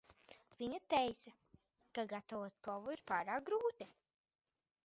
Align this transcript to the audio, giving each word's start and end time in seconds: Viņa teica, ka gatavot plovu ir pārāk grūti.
Viņa 0.61 0.79
teica, 0.93 1.33
ka 1.99 2.07
gatavot 2.15 2.57
plovu 2.65 2.97
ir 2.97 3.07
pārāk 3.13 3.47
grūti. 3.51 3.93